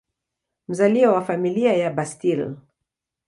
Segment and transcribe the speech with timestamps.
[0.67, 2.55] Mzaliwa wa Familia ya Bustill.